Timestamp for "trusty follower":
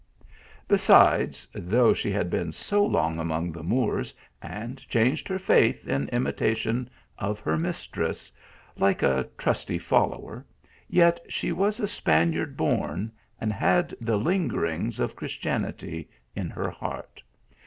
9.37-10.43